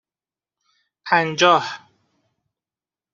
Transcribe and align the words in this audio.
پنجاه 1.05 1.79